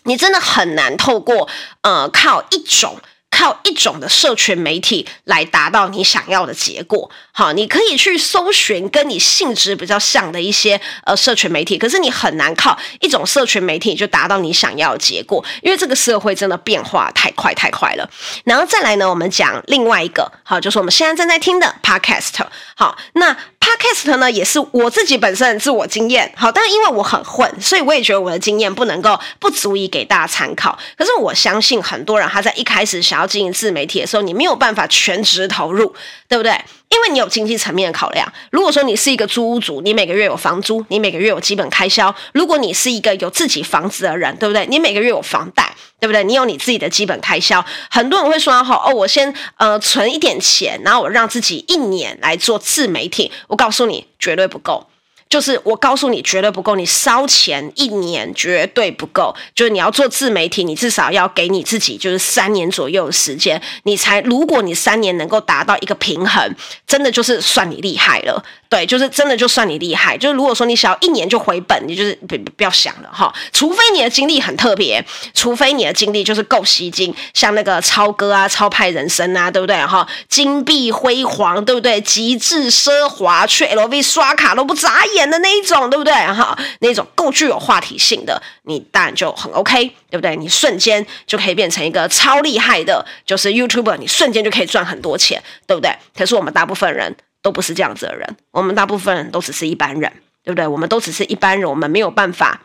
[0.03, 1.47] 你真的很难透过
[1.81, 7.09] 呃靠一种靠一种的社群媒体来达到你想要的结果。
[7.31, 18.09] 好，你可以去搜寻跟你性质比较像的一些呃社群媒体，可是你很难靠一种社群媒体就达到你想要的结果，因为这个社会真的变化太快太快了。
[18.43, 22.45] 然后再来呢，我们讲另外一个，好，就是我们现在正在听的 Podcast。
[22.75, 23.35] 好，那。
[23.61, 30.77] Podcast 呢，也是我自己本身的自我经验，好，但因为我很混，所以我也觉得我的经验不能够不足以给大家参考。
[30.97, 35.95] 可是我相信很多人他在一开始想要经营自媒体的时候，你没有办法全职投入，
[36.27, 36.59] 对不对？
[36.91, 38.31] 因为你有经济层面的考量。
[38.51, 44.67] 如果说你是一个租屋族，你每个月有房租，你每个月有基本开销；如果你是一个有自己房子的人，对不对？
[44.67, 45.73] 你每个月有房贷。
[46.01, 46.23] 对不对？
[46.23, 53.31] 你有你自己的基本开销，很多人会说好哦，我先呃存一点钱，然后我让自己一年来做自媒体。
[53.45, 54.87] 我告诉你，绝对不够。
[55.31, 56.75] 就是我告诉你，绝对不够。
[56.75, 59.33] 你烧钱一年绝对不够。
[59.55, 64.19] 就是你要做自媒体，你至少要给你自己就是三年左右的时间，你才。
[64.21, 66.53] 如果你三年能够达到一个平衡，
[66.85, 68.43] 真的就是算你厉害了。
[68.71, 73.29] 对，就是真的就算你厉害，就是如果说你想要一年就回本，你就是不不要想了哈。
[73.51, 75.03] 除非你的经历很特别，
[75.33, 80.07] 除非你的经历就是够吸睛，像那个超哥啊、超派人生啊，对不对哈？
[80.29, 81.99] 金碧辉煌，对不对？
[81.99, 86.57] 极致奢华，去 LV 刷卡都不眨眼的那一种，对不对哈？
[86.79, 90.37] 那种够具有话题性的，你当然就很 OK，对不对？
[90.37, 95.93] 你瞬间就可以变成一个超厉害的，就是 YouTuber，你瞬间就可以赚很多钱，对不对？
[96.17, 97.13] 可是我们大部分人。
[97.41, 100.11] 都不是这样子的人，我们大部分人都只是一般人，
[100.43, 100.67] 对不对？
[100.67, 102.61] 我们都只是一般人，我们没有办法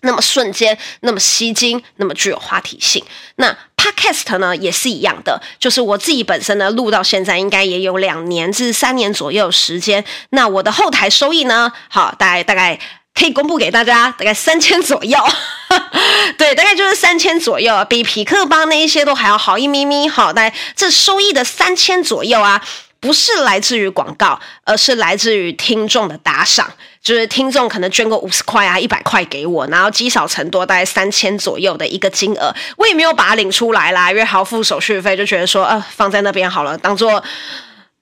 [0.00, 3.04] 那么瞬间、那么吸睛、那么具有话题性。
[3.36, 10.04] 那 Podcast 呢也是一样的，就是我自己本身呢录到现在应该也有两年至三年左右时间。
[10.30, 12.78] 那我的后台收益呢，好，大概大概
[13.14, 15.18] 可以公布给大家，大概三千左右，
[16.36, 20.08] 对，大概就是三千左右，比匹克邦那一些都还要好一咪咪。
[20.08, 22.62] 好，大概这收益的三千左右啊。
[23.06, 26.68] 不是来自于广告，而是来自于听众的打赏。
[27.00, 37.22] 就是听众可能捐个五十块啊、一百块给我，然后积少成多，大概三千左右的一个金额，我也没有把它领出来啦，因为还要付手续费，就觉得说，呃，放在那边好了，当做。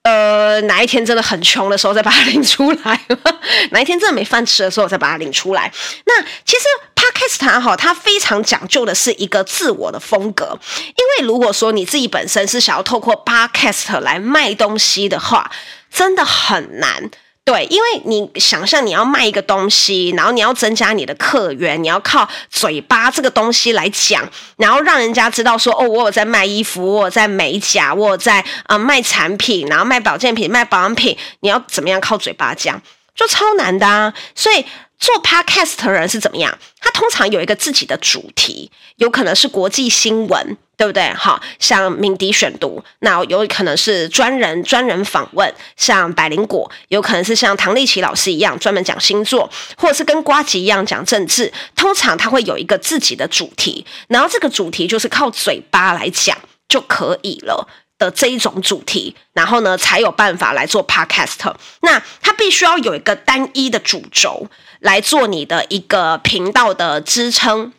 [0.05, 3.01] 呃，哪一天真的很穷的时候再把它领出来，
[3.73, 5.73] 哪一天真的没饭吃的时候再把它领出来。
[6.05, 6.65] 那其实
[6.95, 15.51] Podcast 哈，它非常讲究的是一个自我的风格，因为如果说你自己本身是想要透过 Podcast 来卖东西的话，
[15.91, 17.11] 真的很难。
[17.45, 24.27] 对，因为你想象你要卖一个东西，然后你要增加你的客源，你要靠嘴巴这个东西来讲，
[24.57, 32.81] 然后让人家知道说，哦，我有在卖衣服，我有在美甲，我有在呃卖产品，然后卖保健品、卖保养品，你要怎么样靠嘴巴讲，
[33.15, 34.15] 就超难的啊。
[34.35, 34.65] 所以
[34.99, 36.59] 做 Podcast 的人是怎么样？
[36.81, 40.57] 他通常有一个自己的主题，有可能是国际新闻。
[40.77, 41.09] 对不对？
[41.15, 51.53] 好，像敏迪选读，那有可能是专人专人访问，像百灵果，有可能是像唐立奇老师一样专门讲星座，或者是跟瓜吉一样讲政治。
[51.77, 56.37] 通常他会有一个自己的主题，然后这个主题就是靠嘴巴来讲
[56.69, 61.55] 就可以了的这一种主题，然后呢才有办法来做 podcast。
[61.83, 64.49] 那它必须要有一个单一的主轴
[64.81, 67.73] 来做你的一个频道的支撑。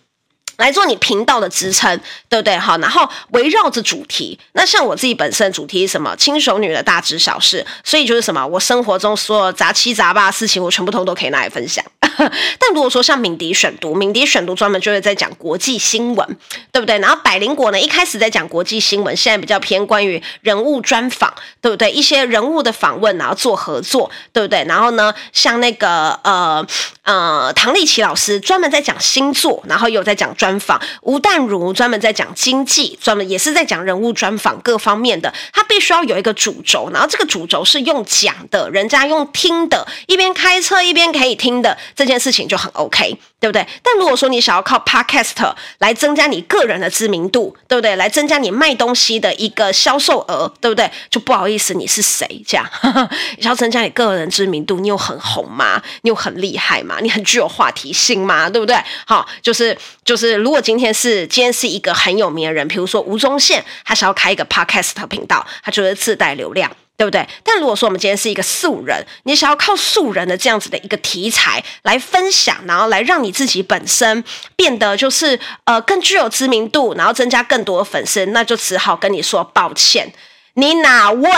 [0.58, 2.58] 来做你频道的支撑，对不对？
[2.58, 4.38] 好，然后围绕着主题。
[4.54, 6.16] 那像我自己本身主题是什么？
[6.16, 8.46] 轻熟女的大知小事，所以就是什么？
[8.46, 11.84] 我生活中所有杂七杂八的事情，我全部通都可以拿来分享。
[12.18, 16.38] 但如果说像敏迪选读，敏迪选读专门就是在讲国际新闻，
[16.72, 16.98] 对不对？
[17.00, 21.92] 然后百灵果呢，一开始在讲国际新闻，现在比较偏关于人物专访，对不对？
[21.92, 24.64] 一些人物的访问，然后做合作，对不对？
[24.66, 26.66] 然后呢，像那个呃
[27.04, 35.34] 呃唐立淇老师专门在讲星座，然后有在讲专专访；吴淡如专门在讲经济，专门也是在讲人物专访各方面的。
[35.52, 41.76] 他必须要有一个主轴，然后这个主轴是用讲的，人家用听的，一边开车一边可以听的。
[41.96, 43.66] 这件事情就很 OK，对不对？
[43.82, 47.96] 但如果说你想要靠 Podcast 来增加你个人的知名度，对不对？
[47.96, 50.92] 来增加你卖东西的一个销售额，对不对？
[51.10, 52.44] 就不好意思，你是谁？
[52.48, 52.70] 这样，
[53.42, 55.82] 要增加你个人知名度，你有很红吗？
[56.04, 56.98] 你有很厉害吗？
[57.02, 58.48] 你很具有话题性吗？
[58.48, 58.78] 对不对？
[59.08, 66.72] 好，就是就是，如果今天是今天是一个很有名的人，比如说吴宗宪，他想要开一个 Podcast 频道，他就是自带流量。
[66.98, 67.28] 对不对？
[67.44, 74.24] 但如果说我们今天是一个素人，你想要靠素人的这样子的一个题材来分享，然后来让你自己本身
[74.56, 80.10] 变得就是呃更具有知名度，然后增加更多的粉丝，那就只好跟你说抱歉。
[80.54, 81.30] 你哪位？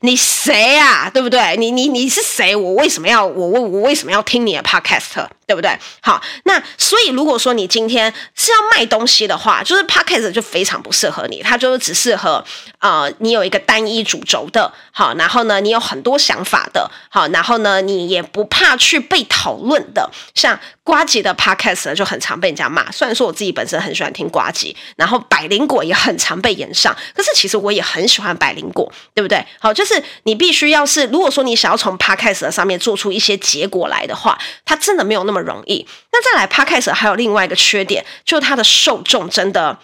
[0.00, 1.08] 你谁啊？
[1.08, 1.56] 对不对？
[1.58, 2.56] 你你你是谁？
[2.56, 5.28] 我为什么要我我我为什么要听你的 podcast？
[5.46, 5.70] 对不对？
[6.00, 12.42] 好，那所以如果说你今天是要卖东西的话，就是 podcast 就非常不适合你，它就是只适合
[12.78, 22.90] 呃你有一个单一主轴的，好，然后呢你有很多想法的，好，然后呢你也不怕去被讨论的，像瓜吉的 podcast 就很常被人家骂。
[22.90, 29.44] 虽然说我自己本身很喜欢听瓜吉，然后百灵果也很常被炎上，可是其实我也很喜欢百灵果，对不对？
[29.60, 35.33] 好，就是你必须要是如果说你想要从 podcast 上面做出一些结果来的话，它真的没有那么。
[35.34, 39.76] 那么容易，那再来 Podcast 还有另外一个缺点，就是它的受众真的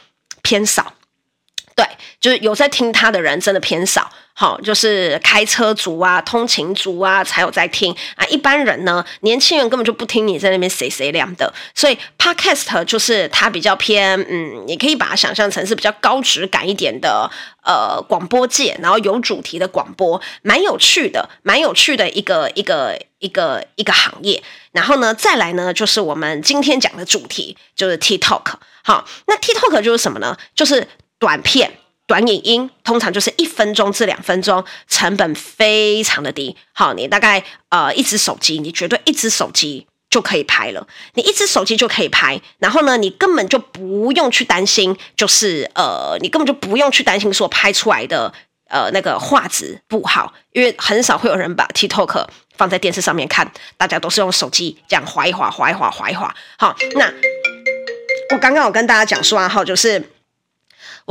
[0.43, 0.95] 偏少。
[1.81, 1.89] 对，
[2.21, 4.11] 就是有在听他的人真的偏少。
[4.35, 11.53] 好，就是开车族啊、通勤族啊才有在听啊，一般人呢，年轻人根本就不听你在那边谁谁亮的。
[11.75, 17.31] 所以 Podcast 就是它比较偏，嗯，你可以把它想象成是比较高质感一点的
[17.65, 24.43] 呃广播界，然后有主题的广播，蛮有趣的，蛮有趣的一个一个一个一个行业。
[24.73, 28.55] 然后呢，再来呢，就是我们今天讲的主题，就是 TikTok。
[28.83, 30.37] 好，那 TikTok 就是什么呢？
[30.55, 30.89] 就是
[31.21, 31.71] 短片。
[32.09, 36.57] 短影音通常就是一分钟至两分钟，成本非常的低。
[36.73, 40.85] 好，你大概呃一只手机，你绝对一只手机就可以拍了。
[41.15, 48.35] 你一只手机就可以拍，然后呢，你根本就不用去担心，就是呃，你根本就不用去担心说拍出来的
[48.69, 56.35] 呃那个画质不好，因为很少会有人把 TikTok 放在电视上面看，大家都是用手机这样滑一滑、滑一滑、滑一滑。
[56.59, 57.05] 好，那
[58.35, 60.11] 我刚刚有跟大家讲说啊，好，就是。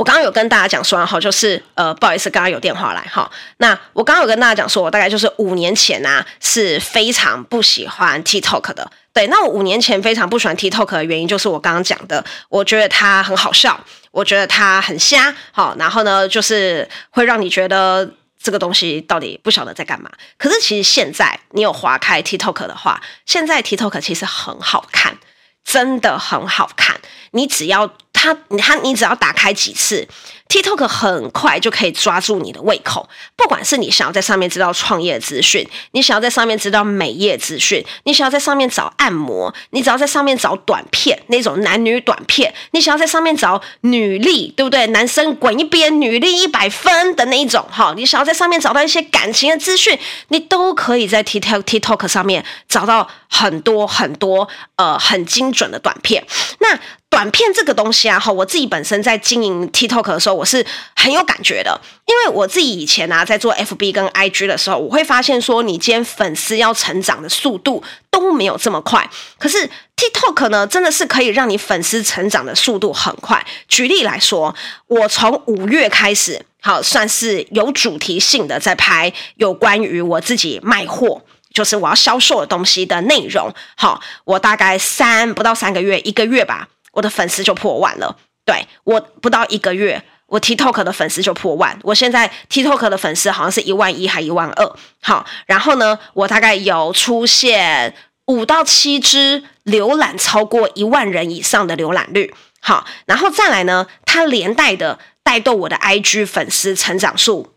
[0.00, 3.30] 我刚刚有跟大家讲说，哈，就是呃，不好意思，刚刚有电话来，哈。
[3.58, 8.90] 那我刚刚有跟大家讲说，我大概就是五年前啊，是非常不喜欢 TikTok 的。
[9.12, 13.78] 对，那我五年前非常不喜欢 TikTok 的原因，就是我刚刚讲的，我觉得它很好笑，
[14.10, 18.10] 我觉得它很瞎，好，然后呢，就是会让你觉得
[18.42, 20.10] 这个东西到底不晓得在干嘛。
[20.38, 25.18] 可是其实现在你有滑开 TikTok 的话，现在 TikTok 其实很好看，
[25.62, 26.98] 真的很好看。
[27.32, 27.92] 你只要。
[28.20, 30.06] 他，他，你只要打开几次
[30.50, 33.08] ，TikTok 很快就可以抓住你的胃口。
[33.34, 44.86] 不管是你想要在上面知道创业资讯，你想要在上面知道美业资讯，你想要在上面找按摩，你只要在上面找短片，那种男女短片，你想要在上面找女力，对不对？
[44.88, 56.22] 男生滚一边，女力一百分的那一种，哈，你想要在上面找到一些感情的资讯，你都可以在 TikTok TikTok 上面找到很多很多呃很精准的短片。
[56.58, 56.78] 那
[57.10, 61.78] 短片这个东西啊，哈，我自己本身在经营 TikTok 的时候，我是很有感觉的。
[62.06, 69.10] 因为我自己以前啊，在做 FB 跟 IG 的时候，我会发现说，你今天粉丝要成长的速度都没有这么快。
[69.38, 73.44] 可是 TikTok 呢，真的是可以让你粉丝成长的速度很快。
[73.66, 74.54] 举例来说，
[74.86, 81.22] 我从五月开始，好，算是有主题性的在拍有关于我自己卖货。
[81.52, 88.16] 就是我要销售的东西的内容，好，我大概三不到三个月，一个月吧，我的粉丝就破万了。
[88.44, 91.78] 对，我不到一个月，我 TikTok 的粉丝就破万。
[91.82, 94.76] 我现在 TikTok 的粉丝好像是一万一还一万二。
[95.02, 97.94] 好，然后呢，我大概有出现
[98.26, 102.34] 五到七支浏览超过一万人以上的浏览率。
[102.60, 107.54] 好，然后再来呢，它连带的带动我的 IG 粉丝成长数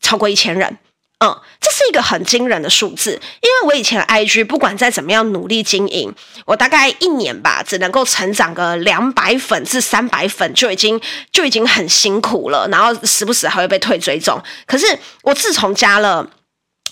[0.00, 0.78] 超过一千人。
[1.22, 6.12] 嗯，这是一个很惊人的数字，因为我以前 IG 不管再怎么样努力经营，
[6.44, 14.42] 我大概一年吧，只能够成长个两百粉至三百粉，就已经就已经很辛苦了，然后时不时还会被退追踪。
[14.66, 16.28] 可是我自从加了。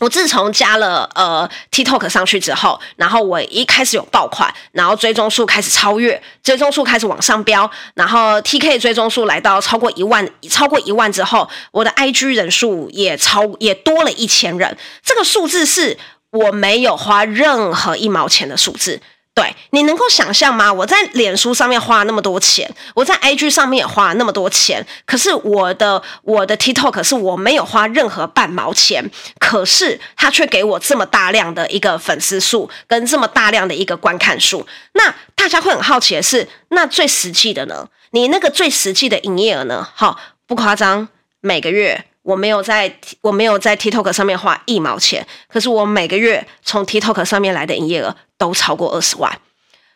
[0.01, 15.99] 我自从加了呃 TikTok 上去之后，然后我一开始有爆款，然后追踪数开始超越，追踪数开始往上飙，然后 TK 追踪数来到超过一万，超过一万之后，我的 IG 人数也超也多了一千人，这个数字是
[16.31, 19.01] 我没有花任何一毛钱的数字。
[19.33, 20.73] 对，你能够想象吗？
[20.73, 34.67] 我在脸书上面花了那么多钱，我在 IG 上面也花了那么多钱，可是我的我的 TikTok 是我没有花任何半毛钱，可是他却给我这么大量的一个粉丝数跟这么大量的一个观看数。
[34.95, 37.89] 那大家会很好奇的是，那最实际的呢？
[38.11, 39.89] 你那个最实际的营业额呢？
[39.95, 41.09] 好，不夸张，
[41.41, 42.05] 每个月。
[42.31, 49.37] 我没有在，我没有在 TikTok 上面花一毛钱，可是我每个月从 TikTok 上面来的营业额都超过二十万。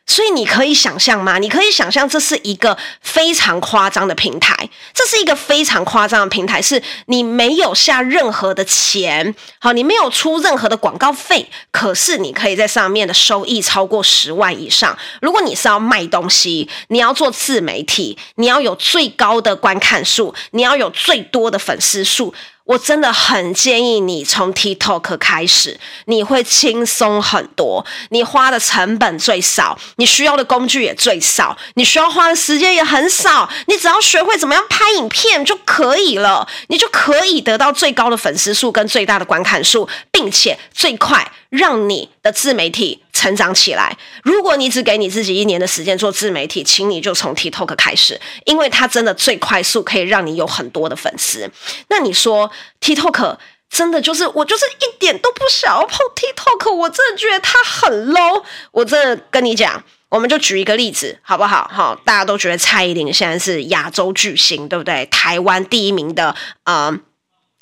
[0.07, 1.39] 所以你可以想象吗？
[1.39, 14.97] 你可以想象这是一个非常夸张的平台，这是一个非常夸张的平台，是你没有下任何的钱，好，你没有出任何的广告费，可是你可以在上面的收益超过十万以上。
[15.23, 22.35] 如果你是要卖东西，你要做自媒体，你要有最高的观看数，你要有最多的粉丝数。
[22.65, 41.31] 我真的很建议你从 TikTok 开始，你会轻松很多，你花的成本最少，你需要的工具也最少，你需要花的时间也很少，你只要学会怎么样拍影片就可以了，你就可以得到最高的粉丝数跟最大的观看数，并且最快。
[41.55, 43.97] 让你的自媒体成长起来。
[44.25, 51.49] 如果你只给你自己一年的时间做自媒体，请你就从 TikTok 开始，因为它真的最快速，可以让你有很多的粉丝。
[51.89, 53.37] 那你说 TikTok
[53.71, 58.43] 真的就是我就是一点都不想要碰 TikTok，我真的觉得它很 low。
[58.73, 61.71] 我真的跟你讲，我们就举一个例子好不好？
[61.73, 65.07] 好，大家都觉得蔡依林现在是亚洲巨星，对不对？
[65.07, 66.99] 台湾第一名的，呃。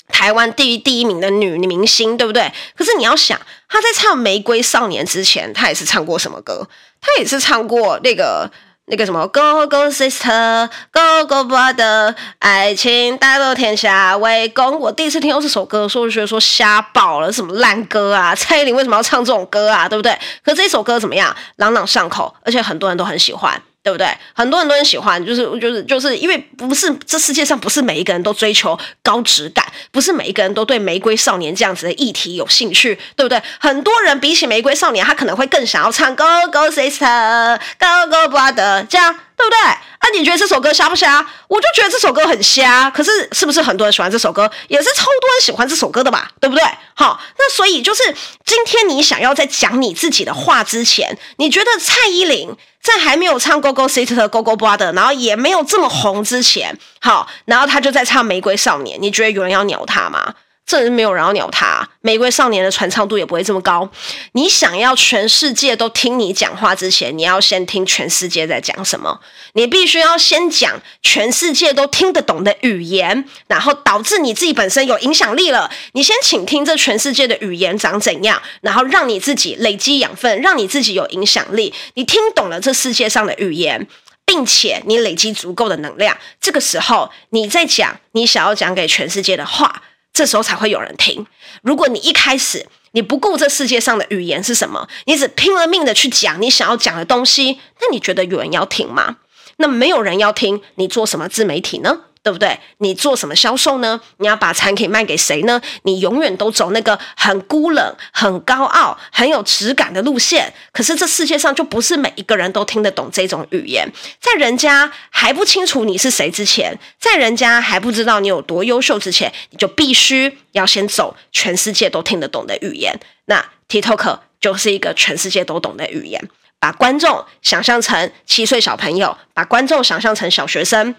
[0.09, 2.51] 台湾第一第一名的女女明星，对不对？
[2.75, 3.39] 可是你要想，
[3.73, 6.67] 他在唱《玫瑰少年》之前，他也是唱过什么歌？
[7.01, 8.47] 他也是唱过那个
[8.85, 14.79] 那个什么《Go Go Sister》，《Go Go Brother》，爱情大斗天下为公。
[14.79, 18.35] 我第一次听到这首歌的时候，就觉得说瞎爆了，什么烂歌啊！
[18.35, 19.89] 蔡依林为什么要唱这种歌啊？
[19.89, 20.15] 对不对？
[20.45, 21.35] 可这首歌怎么样？
[21.55, 23.59] 朗朗上口，而且很多人都很喜欢。
[23.83, 24.07] 对不对？
[24.33, 33.41] 很多人都很喜欢，就是就是就是因为不是这世界上不是每一个人都追求高质感，不是每一个人都对玫瑰少年这样子的议题有兴趣，对不对？
[33.59, 39.13] 很多人比起玫瑰少年，他可能会更想要唱 Go Go Sister Go Go Brother 这样。
[39.35, 39.59] 对不对？
[39.59, 41.25] 啊，你觉得这首歌瞎不瞎？
[41.47, 42.89] 我就觉得这首歌很瞎。
[42.91, 44.49] 可是，是不是很多人喜欢这首歌？
[44.67, 46.31] 也是超多人喜欢这首歌的吧？
[46.39, 46.63] 对不对？
[46.93, 48.03] 好，那所以就是
[48.45, 60.33] 今天你想要在讲你自己的话之前，你觉得蔡依林在还没有唱《Go Go Sister》《Go Go Brother》，然后也没有这么红之前，好，然后他就在唱《玫瑰少年》，你觉得有人要鸟他吗？
[60.65, 63.87] 这人没有人要鸟他，玫瑰少年的传唱度也不会这么高。
[64.31, 69.19] 你想要全世界都听你讲话之前，你要先听全世界在讲什么。
[69.53, 75.69] 你必须要先讲全世界都听得懂的语言，然后导致你自己本身有影响力了。
[75.91, 81.73] 你先请听这全世界的语言长怎样，然后让你自己累积养分，让你自己有影响力。
[81.95, 83.85] 你听懂了这世界上的语言，
[84.25, 89.83] 并且你累积足够的能量，这个时候你再讲你想要讲给全世界的话。
[90.13, 91.25] 这时候才会有人听。
[91.61, 99.17] 如果你一开始你不顾这世界上的语言是什么，你只拼了命的去讲你想要讲的东西，那你觉得有人要听吗？
[99.57, 102.01] 那没有人要听，你做什么自媒体呢？
[102.23, 102.57] 对不对？
[102.77, 103.99] 你做什么销售呢？
[104.17, 105.61] 你要把产品卖给谁呢？
[105.83, 110.53] 你永远都走那个很孤冷、很高傲、很有质感的路线。
[110.71, 113.85] 可是这世界上就不是每一个人都听得懂这种语言。
[114.21, 122.97] 在人家还不清楚你是谁之前，在人家还不知道你有多优秀之前，你就必须要先走全世界都听得懂的语言。
[123.25, 126.29] 那 TikTok 就是一个全世界都懂的语言。
[126.59, 130.95] 把观众想象成七岁小朋友，把观众想象成小学生。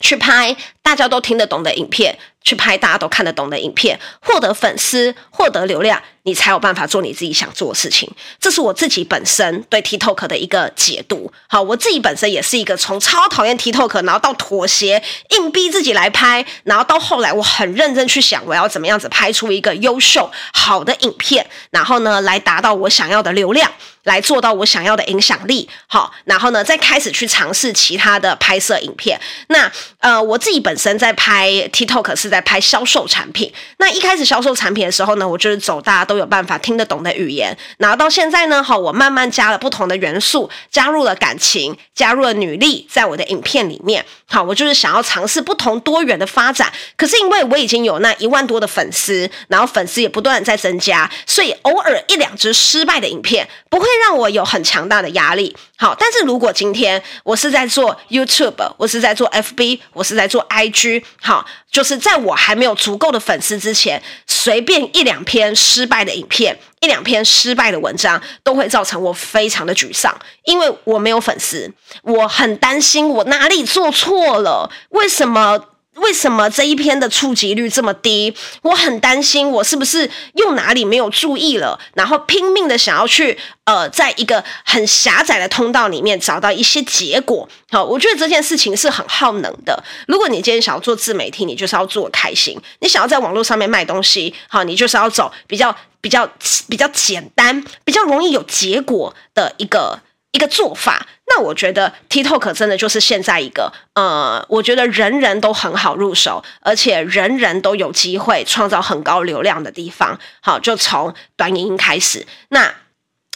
[0.00, 0.56] 去拍
[0.88, 8.10] 大家都听得懂的影片，去拍大家都看得懂的影片，获得粉丝，获得流量，你才有办法做你自己想做的事情。
[8.40, 11.30] 这是我自己本身对 TikTok 的一个解读。
[11.46, 23.70] 好，我自己本身也是一个从超讨厌 TikTok，然后到妥协，硬逼自己来拍，然后到后来我很认真去想，我要怎么样子拍出一个优秀好的影片，然后呢，来达到我想要的流量。
[24.04, 29.20] 来做到我想要的影响力，好，然后呢，再开始去尝试其他的拍摄影片。
[29.48, 33.52] 那呃，我自己本身在拍 TikTok 是在拍销售产品。
[33.76, 37.54] 那一开始销售产品的时候呢，我就是走大家都有办法听得懂的语言。
[37.76, 44.02] 然后到现在呢，好，我慢慢加了不同的元素，加入了感情，加入了女力，在我的影片里面。
[44.24, 46.72] 好，我就是想要尝试不同多元的发展。
[46.96, 53.86] 可是因为我已经有那一万多的粉丝，然后粉丝也不断在增加，所以偶尔一两支失败的影片不会。
[53.98, 55.56] 让我有很强大的压力。
[55.80, 70.12] 好，但是如果今天我是在做 YouTube，我是在做 FB，我是在做 IG，好，就是在我还没有足够的粉丝之前，随便一两篇失败的影片，一两篇失败的文章，都会造成我非常的沮丧，
[70.42, 71.72] 因为我没有粉丝，
[72.02, 75.60] 我很担心我哪里做错了，为什么？
[76.00, 78.34] 为什么这一篇的触及率这么低？
[78.62, 81.78] 我很担心，我是不是又哪里没有注意了？
[81.94, 87.48] 然后拼命的想要去呃，在一个很狭窄的通道里面找到一些结果。
[87.70, 89.82] 好，我觉得这件事情是很耗能的。
[90.06, 92.58] 如果你今天想要做自媒体，你就是要做开心。
[92.80, 96.26] 你想要在网络上面卖东西，好，你就是要走比较比较
[96.68, 100.00] 比较简单、比较容易有结果的一个
[100.32, 101.06] 一个做法。
[101.26, 110.18] 那我觉得 TikTok 真的就是现在一个，呃，我觉得人人都很好入手，而且人人都有机会创造很高流量的地方。
[110.40, 112.26] 好，就从短影音开始。
[112.48, 112.74] 那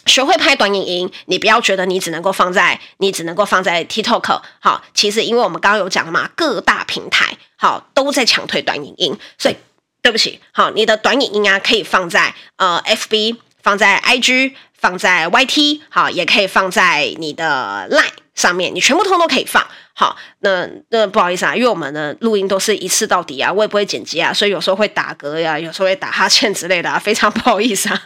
[0.07, 4.41] 学会拍短影音，你不要觉得你只能够放在你只能够放在 TikTok。
[4.59, 9.57] 好，其实因为我们刚刚有讲了嘛，各大平台好都在强推短影音，所以
[10.01, 14.53] 对不起，好，你的短影音啊可以放在呃 FB，放在 IG。
[14.83, 18.03] 放在 YT 好，也可以放在你的 Line
[18.35, 20.17] 上面，你全部通都可以放好。
[20.41, 28.03] 那那不好意思啊，因为我们的录音都是一次到底啊，我也不会剪辑啊，所以有时候会打嗝呀，有时候会打哈欠之类的啊，非常不好意思啊，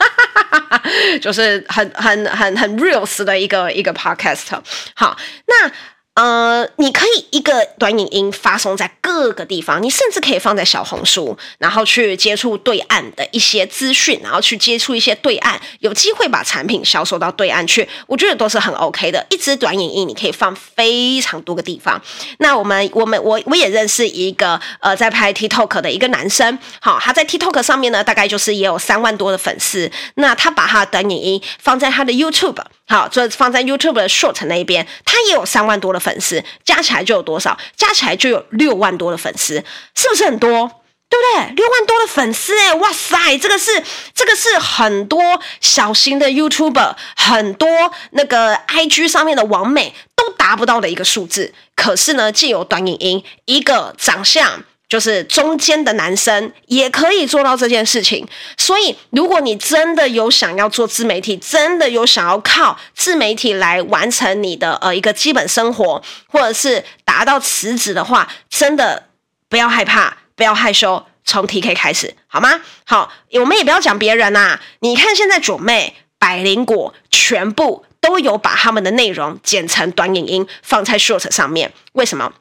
[1.22, 4.60] 就是很很很很 real 的一个一个 podcast。
[4.94, 5.16] 好，
[5.48, 5.72] 那。
[6.16, 19.26] 呃，你可以一个短影音发送在各个地方，你甚至可以放在小红书，然后去接触对岸的一些资讯，然后去接触一些对岸，有机会把产品销售到对岸去，我觉得都是很 OK 的。
[19.28, 22.00] 一支短影音你可以放非常多个地方。
[22.38, 29.92] 那我们我们我我也认识一个呃在拍 TikTok 的一个男生，好，他在 TikTok 上面呢，大概就是也有三万多的粉丝。
[30.14, 32.62] 那他把他的短影音放在他的 YouTube。
[32.88, 37.58] 好，就放在 YouTube 的 Short 那一边，他也有三万多的粉丝，加起来就有多少？
[37.76, 39.54] 加起来就有六万多的粉丝，
[39.96, 40.70] 是不是很多？
[41.08, 41.54] 对不对？
[41.54, 43.70] 六万多的粉丝哎，哇塞，这个是
[44.14, 51.54] 这个是很多小型的 YouTuber，很多那个 IG 上面的网美都达不到的一个数字。
[51.74, 58.26] 可是呢，既有短影音，一个长相就是中间的男生也可以做到这件事情。
[58.56, 69.04] 所以，如果你真的有想要做自媒体，真的有想要靠自媒体来完成你的呃一个基本生活，或者是达到辞职的话，真的
[69.48, 70.16] 不要害怕。
[70.36, 72.60] 不要害羞，从 TK 开始，好吗？
[72.84, 73.10] 好，
[73.40, 74.60] 我们也不要讲别人呐、啊。
[74.80, 81.72] 你看现在九妹、百灵果，全部都有把他们的内容剪成短影音，放在 Short 上面。
[81.94, 82.34] 为什么？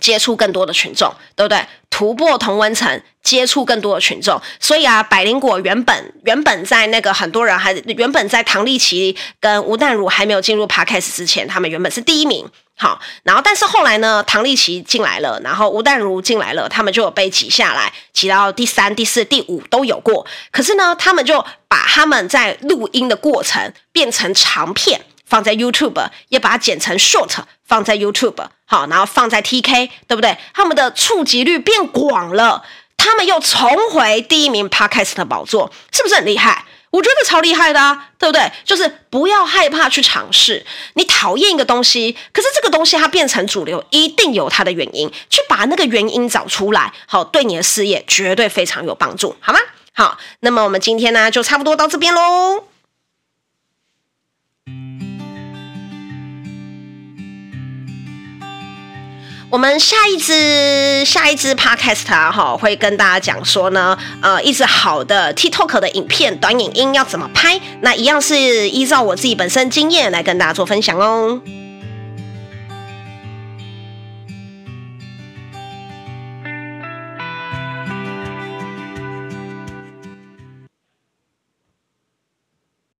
[0.00, 1.64] 接触更多的群众，对不对？
[1.90, 4.40] 突破同温层，接触更多的群众。
[4.58, 12.48] 所以啊，百灵果原本原本在那个很多人还原本在唐立奇跟吴淡如还没有进入 Podcast 之前，他们原本是第一名。
[12.76, 20.26] 好，然后但是后来呢，唐立奇进来了，然后吴淡如进来了，他们就有被挤下来，挤到第三、第四、第五都有过。
[20.50, 24.98] 可是呢，他们就把他们在录音的过程变成长片，
[25.30, 27.30] 放在 YouTube，也把它剪成 Short，
[27.64, 28.44] 放在 YouTube。
[28.66, 30.36] 好，然后放在 TK，对不对？
[30.52, 32.62] 他们的触及率变广了，
[32.96, 36.66] 他们又重回第一名 Podcast 的宝座，是不是很厉害？
[36.90, 38.50] 我觉得超厉害的啊，对不对？
[38.64, 40.66] 就是不要害怕去尝试。
[40.94, 45.08] 你讨厌一个东西，可是这个东西它变成主流，一定有它的原因。
[45.28, 49.60] 去把那个原因找出来，好，对你的事业绝对非常有帮助，好吗？
[49.92, 52.64] 好，那么我们今天呢，就差不多到这边喽。
[59.50, 71.40] 我们下一支下一支 podcast 啊哈，会跟大家讲说呢，呃，一支好的 TikTok 的影片短影音要怎么拍，那一样是依照我自己本身经验来跟大家做分享哦。